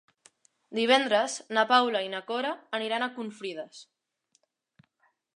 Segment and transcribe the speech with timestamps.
[0.77, 3.83] Divendres na Paula i na Cora aniran a Confrides.